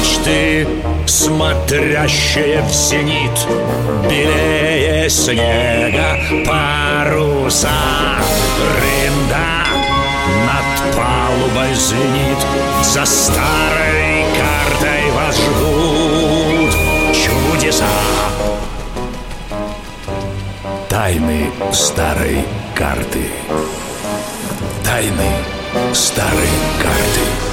Мачты, 0.00 0.66
смотрящие 1.06 2.62
в 2.62 2.72
зенит 2.72 3.46
Белее 4.08 5.10
снега 5.10 6.18
паруса. 6.46 7.68
Рында 8.80 9.66
над 10.46 10.96
палубой 10.96 11.74
звенит 11.74 12.38
За 12.82 13.04
старой 13.04 14.24
картой 14.38 15.10
вас 15.12 15.36
ждут 15.36 16.74
чудеса. 17.14 17.84
Тайны 20.88 21.50
старой 21.72 22.42
карты. 22.74 23.26
Тайны 24.82 25.30
старой 25.92 26.48
карты 26.82 27.49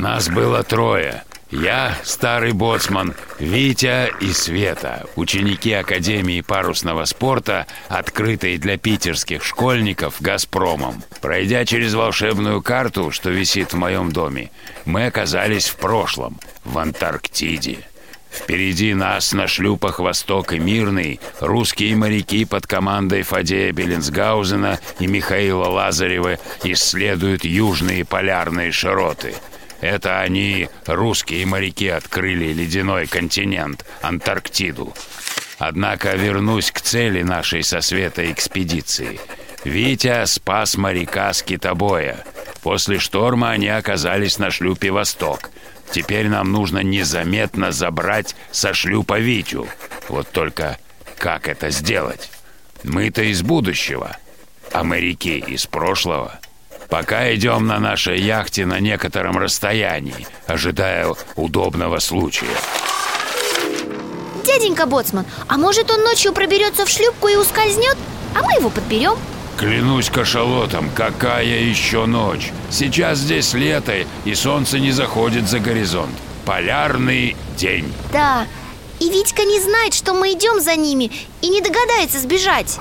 Нас 0.00 0.30
было 0.30 0.62
трое. 0.62 1.24
Я, 1.50 1.94
старый 2.04 2.52
боцман, 2.52 3.12
Витя 3.38 4.10
и 4.22 4.32
Света, 4.32 5.04
ученики 5.14 5.74
Академии 5.74 6.40
парусного 6.40 7.04
спорта, 7.04 7.66
открытой 7.88 8.56
для 8.56 8.78
питерских 8.78 9.44
школьников 9.44 10.14
«Газпромом». 10.20 11.02
Пройдя 11.20 11.66
через 11.66 11.92
волшебную 11.92 12.62
карту, 12.62 13.10
что 13.10 13.28
висит 13.28 13.74
в 13.74 13.76
моем 13.76 14.10
доме, 14.10 14.50
мы 14.86 15.04
оказались 15.04 15.68
в 15.68 15.76
прошлом, 15.76 16.40
в 16.64 16.78
Антарктиде. 16.78 17.80
Впереди 18.32 18.94
нас 18.94 19.34
на 19.34 19.46
шлюпах 19.48 19.98
«Восток» 19.98 20.54
и 20.54 20.58
«Мирный» 20.58 21.20
русские 21.40 21.94
моряки 21.94 22.46
под 22.46 22.66
командой 22.66 23.20
Фадея 23.20 23.70
Беллинсгаузена 23.72 24.80
и 24.98 25.06
Михаила 25.06 25.66
Лазарева 25.66 26.38
исследуют 26.64 27.44
южные 27.44 28.06
полярные 28.06 28.72
широты– 28.72 29.34
это 29.80 30.20
они, 30.20 30.68
русские 30.86 31.46
моряки, 31.46 31.88
открыли 31.88 32.52
ледяной 32.52 33.06
континент, 33.06 33.84
Антарктиду. 34.02 34.94
Однако 35.58 36.14
вернусь 36.14 36.70
к 36.70 36.80
цели 36.80 37.22
нашей 37.22 37.62
со 37.62 37.80
Света 37.80 38.30
экспедиции. 38.30 39.20
Витя 39.64 40.24
спас 40.26 40.76
моряка 40.76 41.32
с 41.32 41.42
китобоя. 41.42 42.24
После 42.62 42.98
шторма 42.98 43.50
они 43.50 43.68
оказались 43.68 44.38
на 44.38 44.50
шлюпе 44.50 44.90
«Восток». 44.90 45.50
Теперь 45.90 46.28
нам 46.28 46.52
нужно 46.52 46.84
незаметно 46.84 47.72
забрать 47.72 48.36
со 48.52 48.72
шлюпа 48.74 49.18
Витю. 49.18 49.66
Вот 50.08 50.30
только 50.30 50.78
как 51.18 51.48
это 51.48 51.70
сделать? 51.70 52.30
Мы-то 52.84 53.22
из 53.22 53.42
будущего, 53.42 54.16
а 54.72 54.84
моряки 54.84 55.38
из 55.38 55.66
прошлого– 55.66 56.38
Пока 56.90 57.32
идем 57.32 57.68
на 57.68 57.78
нашей 57.78 58.20
яхте 58.20 58.66
на 58.66 58.80
некотором 58.80 59.38
расстоянии, 59.38 60.26
ожидая 60.46 61.14
удобного 61.36 62.00
случая. 62.00 62.48
Дяденька 64.44 64.86
Боцман, 64.86 65.24
а 65.46 65.56
может 65.56 65.90
он 65.92 66.02
ночью 66.02 66.32
проберется 66.32 66.84
в 66.84 66.88
шлюпку 66.88 67.28
и 67.28 67.36
ускользнет, 67.36 67.96
а 68.34 68.42
мы 68.42 68.54
его 68.54 68.70
подберем? 68.70 69.16
Клянусь 69.56 70.10
кашалотом, 70.10 70.90
какая 70.94 71.44
еще 71.44 72.06
ночь? 72.06 72.50
Сейчас 72.70 73.18
здесь 73.18 73.54
лето, 73.54 73.94
и 74.24 74.34
солнце 74.34 74.80
не 74.80 74.90
заходит 74.90 75.48
за 75.48 75.60
горизонт. 75.60 76.14
Полярный 76.44 77.36
день. 77.56 77.92
Да, 78.12 78.46
и 78.98 79.10
Витька 79.10 79.44
не 79.44 79.60
знает, 79.60 79.94
что 79.94 80.14
мы 80.14 80.32
идем 80.32 80.60
за 80.60 80.74
ними, 80.76 81.12
и 81.40 81.48
не 81.48 81.60
догадается 81.60 82.18
сбежать. 82.18 82.78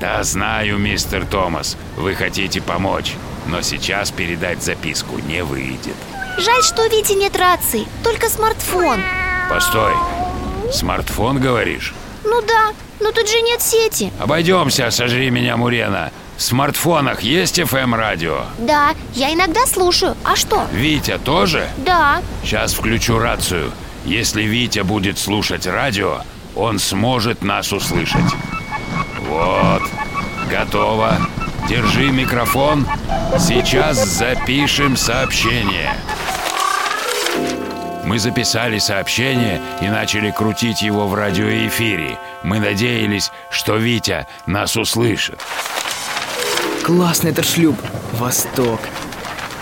Да 0.00 0.22
знаю, 0.22 0.78
мистер 0.78 1.26
Томас, 1.26 1.76
вы 1.98 2.14
хотите 2.14 2.62
помочь, 2.62 3.12
но 3.46 3.60
сейчас 3.60 4.10
передать 4.10 4.62
записку 4.62 5.18
не 5.18 5.44
выйдет. 5.44 5.94
Жаль, 6.38 6.62
что 6.62 6.86
у 6.86 6.88
Вити 6.90 7.12
нет 7.12 7.36
рации, 7.36 7.86
только 8.02 8.30
смартфон. 8.30 8.98
Постой, 9.50 9.92
смартфон 10.72 11.38
говоришь? 11.38 11.92
Ну 12.24 12.40
да, 12.40 12.70
но 12.98 13.12
тут 13.12 13.28
же 13.28 13.42
нет 13.42 13.60
сети. 13.60 14.10
Обойдемся, 14.18 14.90
сожри 14.90 15.28
меня, 15.28 15.58
Мурена. 15.58 16.12
В 16.38 16.42
смартфонах 16.42 17.20
есть 17.20 17.58
FM-радио? 17.58 18.46
Да, 18.56 18.94
я 19.12 19.34
иногда 19.34 19.66
слушаю. 19.66 20.16
А 20.24 20.34
что? 20.34 20.66
Витя 20.72 21.18
тоже? 21.22 21.68
Да. 21.76 22.22
Сейчас 22.42 22.72
включу 22.72 23.18
рацию. 23.18 23.70
Если 24.06 24.44
Витя 24.44 24.80
будет 24.80 25.18
слушать 25.18 25.66
радио, 25.66 26.22
он 26.56 26.78
сможет 26.78 27.42
нас 27.42 27.70
услышать. 27.70 28.24
Вот, 29.30 29.82
готово. 30.50 31.16
Держи 31.68 32.10
микрофон. 32.10 32.84
Сейчас 33.38 34.04
запишем 34.04 34.96
сообщение. 34.96 35.94
Мы 38.04 38.18
записали 38.18 38.78
сообщение 38.78 39.60
и 39.80 39.86
начали 39.86 40.32
крутить 40.32 40.82
его 40.82 41.06
в 41.06 41.14
радиоэфире. 41.14 42.18
Мы 42.42 42.58
надеялись, 42.58 43.30
что 43.50 43.76
Витя 43.76 44.26
нас 44.46 44.76
услышит. 44.76 45.40
Классный 46.82 47.30
этот 47.30 47.46
шлюп. 47.46 47.78
Восток. 48.14 48.80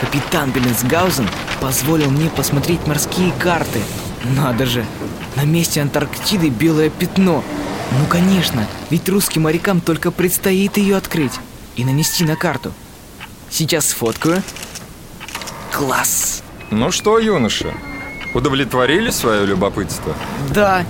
Капитан 0.00 0.52
Беллинсгаузен 0.52 1.28
позволил 1.60 2.10
мне 2.10 2.30
посмотреть 2.30 2.86
морские 2.86 3.32
карты. 3.32 3.80
Надо 4.22 4.64
же, 4.64 4.84
на 5.34 5.42
месте 5.42 5.82
Антарктиды 5.82 6.50
белое 6.50 6.88
пятно– 6.88 7.42
ну 7.92 8.06
конечно, 8.08 8.66
ведь 8.90 9.08
русским 9.08 9.42
морякам 9.42 9.80
только 9.80 10.10
предстоит 10.10 10.76
ее 10.76 10.96
открыть 10.96 11.32
и 11.76 11.84
нанести 11.84 12.24
на 12.24 12.36
карту. 12.36 12.72
Сейчас 13.50 13.86
сфоткаю. 13.86 14.42
Класс! 15.72 16.42
Ну 16.70 16.90
что, 16.90 17.18
юноша, 17.18 17.74
удовлетворили 18.34 19.10
свое 19.10 19.46
любопытство? 19.46 20.14
Да. 20.52 20.84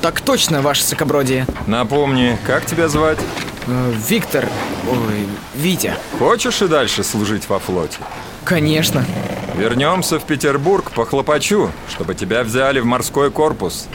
Так 0.00 0.20
точно, 0.20 0.62
ваше 0.62 0.84
сокобродие. 0.84 1.46
Напомни, 1.66 2.38
как 2.46 2.64
тебя 2.66 2.88
звать? 2.88 3.18
Э, 3.66 3.92
Виктор, 4.08 4.48
ой, 4.88 5.26
Витя. 5.54 5.94
Хочешь 6.18 6.62
и 6.62 6.68
дальше 6.68 7.02
служить 7.02 7.48
во 7.48 7.58
флоте? 7.58 7.98
Конечно. 8.44 9.04
Вернемся 9.56 10.20
в 10.20 10.24
Петербург 10.24 10.92
по 10.92 11.04
хлопачу, 11.04 11.72
чтобы 11.88 12.14
тебя 12.14 12.44
взяли 12.44 12.78
в 12.78 12.86
морской 12.86 13.30
корпус. 13.30 13.88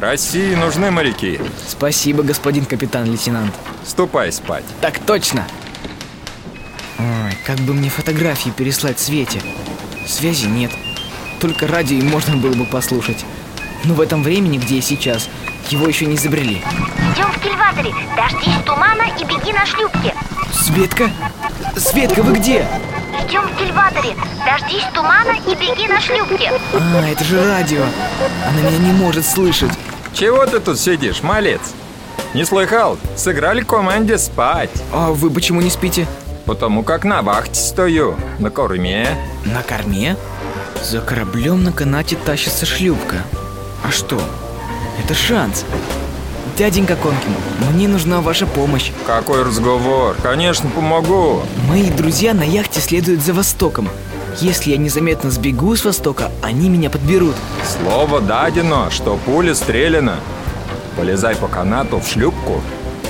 России 0.00 0.54
нужны 0.54 0.90
моряки. 0.90 1.38
Спасибо, 1.68 2.22
господин 2.22 2.64
капитан-лейтенант. 2.64 3.54
Ступай 3.84 4.32
спать. 4.32 4.64
Так 4.80 4.98
точно. 4.98 5.46
Ой, 6.98 7.36
как 7.46 7.58
бы 7.58 7.74
мне 7.74 7.90
фотографии 7.90 8.48
переслать 8.48 8.98
Свете. 8.98 9.42
Связи 10.06 10.46
нет. 10.46 10.70
Только 11.38 11.66
радио 11.66 11.98
и 11.98 12.02
можно 12.02 12.36
было 12.36 12.54
бы 12.54 12.64
послушать. 12.64 13.26
Но 13.84 13.92
в 13.92 14.00
этом 14.00 14.22
времени, 14.22 14.56
где 14.56 14.76
я 14.76 14.82
сейчас, 14.82 15.28
его 15.68 15.86
еще 15.86 16.06
не 16.06 16.16
изобрели. 16.16 16.62
Идем 17.14 17.30
в 17.30 17.38
кильваторе, 17.38 17.94
дождись 18.16 18.64
тумана 18.64 19.04
и 19.20 19.24
беги 19.24 19.52
на 19.52 19.66
шлюпке. 19.66 20.14
Светка? 20.54 21.10
Светка, 21.76 22.22
вы 22.22 22.38
где? 22.38 22.66
Идем 23.26 23.42
в 23.42 23.58
кильваторе, 23.58 24.16
дождись 24.46 24.86
тумана 24.94 25.32
и 25.46 25.54
беги 25.54 25.86
на 25.88 26.00
шлюпке. 26.00 26.52
А, 26.72 27.06
это 27.06 27.22
же 27.22 27.46
радио. 27.46 27.84
Она 28.46 28.62
меня 28.62 28.78
не 28.78 28.92
может 28.92 29.26
слышать. 29.26 29.72
Чего 30.12 30.44
ты 30.46 30.60
тут 30.60 30.78
сидишь, 30.78 31.22
малец? 31.22 31.60
Не 32.34 32.44
слыхал? 32.44 32.98
Сыграли 33.16 33.62
команде 33.62 34.18
спать. 34.18 34.70
А 34.92 35.10
вы 35.10 35.30
почему 35.30 35.60
не 35.60 35.70
спите? 35.70 36.06
Потому 36.46 36.82
как 36.82 37.04
на 37.04 37.22
вахте 37.22 37.60
стою, 37.60 38.16
на 38.38 38.50
корме. 38.50 39.08
На 39.44 39.62
корме? 39.62 40.16
За 40.82 41.00
кораблем 41.00 41.62
на 41.64 41.72
канате 41.72 42.16
тащится 42.16 42.66
шлюпка. 42.66 43.16
А 43.84 43.90
что? 43.90 44.20
Это 45.02 45.14
шанс. 45.14 45.64
Дяденька 46.56 46.96
Конкин, 46.96 47.34
мне 47.72 47.88
нужна 47.88 48.20
ваша 48.20 48.46
помощь. 48.46 48.92
Какой 49.06 49.42
разговор? 49.42 50.16
Конечно, 50.22 50.68
помогу. 50.68 51.42
Мои 51.68 51.88
друзья 51.90 52.34
на 52.34 52.42
яхте 52.42 52.80
следуют 52.80 53.22
за 53.22 53.32
Востоком. 53.32 53.88
Если 54.40 54.70
я 54.70 54.78
незаметно 54.78 55.30
сбегу 55.30 55.76
с 55.76 55.84
Востока, 55.84 56.30
они 56.42 56.70
меня 56.70 56.88
подберут. 56.88 57.34
Слово 57.66 58.22
дадено, 58.22 58.90
что 58.90 59.18
пуля 59.26 59.54
стреляна. 59.54 60.16
Полезай 60.96 61.36
по 61.36 61.46
канату 61.46 62.00
в 62.00 62.06
шлюпку. 62.08 62.62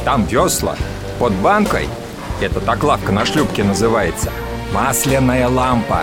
Там 0.04 0.24
весла. 0.24 0.74
Под 1.20 1.32
банкой 1.34 1.86
Это 2.40 2.58
так 2.60 2.82
лавка 2.82 3.12
на 3.12 3.24
шлюпке 3.24 3.62
называется. 3.62 4.32
Масляная 4.72 5.48
лампа. 5.48 6.00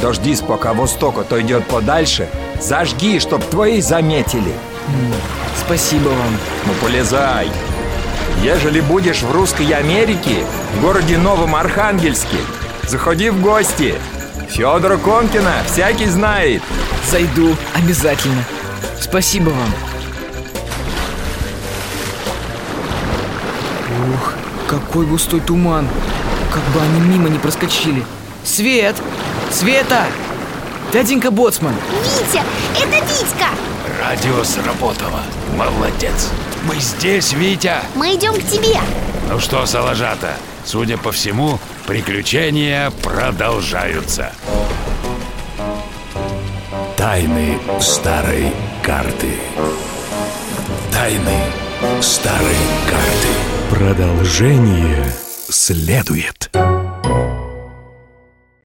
Дождись, 0.00 0.40
пока 0.40 0.72
восток 0.72 1.18
отойдет 1.18 1.66
подальше. 1.66 2.28
Зажги, 2.58 3.18
чтоб 3.18 3.44
твои 3.44 3.82
заметили. 3.82 4.54
Спасибо 5.58 6.08
вам. 6.08 6.36
Ну, 6.64 6.72
полезай. 6.80 7.50
Ежели 8.42 8.80
будешь 8.80 9.22
в 9.22 9.30
Русской 9.30 9.68
Америке, 9.72 10.36
в 10.74 10.80
городе 10.80 11.18
Новом 11.18 11.54
Архангельске, 11.54 12.38
заходи 12.86 13.28
в 13.28 13.42
гости. 13.42 13.96
Федора 14.48 14.96
Конкина 14.96 15.52
всякий 15.66 16.06
знает. 16.06 16.62
Зайду 17.10 17.54
обязательно. 17.74 18.42
Спасибо 19.00 19.50
вам. 19.50 19.72
Ух, 24.14 24.32
какой 24.66 25.06
густой 25.06 25.40
туман. 25.40 25.86
Как 26.52 26.62
бы 26.72 26.80
они 26.80 27.00
мимо 27.00 27.28
не 27.28 27.38
проскочили. 27.38 28.04
Свет! 28.44 28.96
Света! 29.52 30.06
Дяденька 30.92 31.30
Боцман! 31.30 31.74
Витя, 32.02 32.42
это 32.74 33.04
Витька! 33.04 33.48
Радио 34.00 34.42
сработало. 34.42 35.20
Молодец. 35.56 36.30
Мы 36.64 36.76
здесь, 36.76 37.32
Витя. 37.32 37.74
Мы 37.94 38.14
идем 38.14 38.34
к 38.34 38.42
тебе. 38.44 38.80
Ну 39.28 39.38
что, 39.38 39.66
Салажата, 39.66 40.36
судя 40.68 40.98
по 40.98 41.12
всему, 41.12 41.58
приключения 41.86 42.90
продолжаются. 43.02 44.32
Тайны 46.96 47.58
старой 47.80 48.52
карты. 48.82 49.32
Тайны 50.92 51.40
старой 52.02 52.56
карты. 52.86 53.34
Продолжение 53.70 55.10
следует. 55.48 56.50